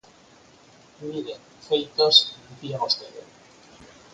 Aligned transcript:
Mire, 1.09 1.35
feitos 1.65 2.15
–dicía 2.25 2.79
vostede–. 2.83 3.29